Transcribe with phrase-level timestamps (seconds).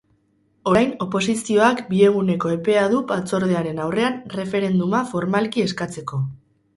[0.69, 6.21] Orain oposizioak bi eguneko epea du batzordearen aurrean referenduma formalki eskatzeko.